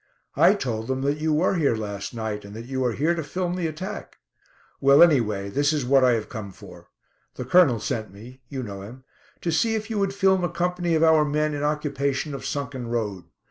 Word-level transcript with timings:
I 0.35 0.55
told 0.55 0.87
them 0.87 1.03
that 1.03 1.19
you 1.19 1.31
were 1.31 1.53
here 1.53 1.75
last 1.75 2.11
night, 2.11 2.43
and 2.43 2.55
that 2.55 2.65
you 2.65 2.83
are 2.83 2.93
here 2.93 3.13
to 3.13 3.21
film 3.23 3.53
the 3.53 3.67
attack. 3.67 4.17
Well, 4.79 5.03
anyway, 5.03 5.51
this 5.51 5.71
is 5.71 5.85
what 5.85 6.03
I 6.03 6.13
have 6.13 6.27
come 6.27 6.51
for. 6.51 6.87
The 7.35 7.45
Colonel 7.45 7.79
sent 7.79 8.11
me 8.11 8.41
you 8.49 8.63
know 8.63 8.81
him 8.81 9.03
to 9.41 9.51
see 9.51 9.75
if 9.75 9.91
you 9.91 9.99
would 9.99 10.15
film 10.15 10.43
a 10.43 10.49
company 10.49 10.95
of 10.95 11.03
our 11.03 11.23
men 11.23 11.53
in 11.53 11.61
occupation 11.61 12.33
of 12.33 12.47
Sunken 12.47 12.87
Road. 12.87 13.25